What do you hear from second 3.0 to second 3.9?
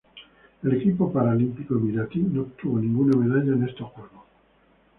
medalla en estos